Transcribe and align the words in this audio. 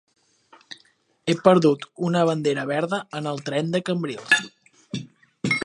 He 1.27 1.35
perdut 1.47 1.85
una 2.07 2.23
bandera 2.29 2.65
verda 2.71 3.01
en 3.19 3.29
el 3.33 3.43
tren 3.51 3.71
de 3.77 3.83
Cambrils. 3.91 4.45